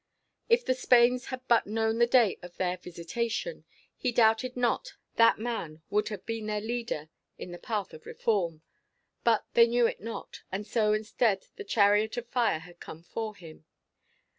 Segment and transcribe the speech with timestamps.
[0.49, 3.65] If the Spains had but known the day of their visitation,
[3.95, 8.63] he doubted not that man would have been their leader in the path of reform.
[9.23, 13.35] But they knew it not; and so, instead, the chariot of fire had come for
[13.35, 13.65] him.